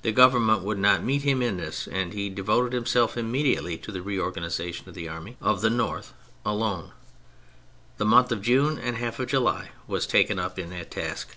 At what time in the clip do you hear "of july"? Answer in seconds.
9.20-9.72